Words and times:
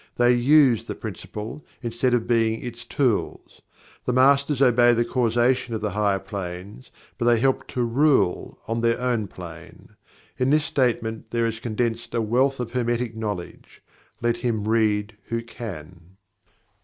They 0.17 0.33
USE 0.33 0.85
the 0.85 0.95
Principle 0.95 1.63
instead 1.83 2.15
of 2.15 2.27
being 2.27 2.59
its 2.59 2.85
tools. 2.85 3.61
The 4.05 4.13
Masters 4.13 4.59
obey 4.59 4.95
the 4.95 5.05
Causation 5.05 5.75
of 5.75 5.81
the 5.81 5.91
higher 5.91 6.17
planes, 6.17 6.89
but 7.19 7.25
they 7.25 7.39
help 7.39 7.67
to 7.67 7.83
RULE 7.83 8.57
on 8.67 8.81
their 8.81 8.99
own 8.99 9.27
plane. 9.27 9.89
In 10.39 10.49
this 10.49 10.65
statement 10.65 11.29
there 11.29 11.45
is 11.45 11.59
condensed 11.59 12.15
a 12.15 12.21
wealth 12.23 12.59
of 12.59 12.71
Hermetic 12.71 13.15
knowledge 13.15 13.83
let 14.23 14.37
him 14.37 14.67
read 14.67 15.17
who 15.25 15.43
can. 15.43 16.17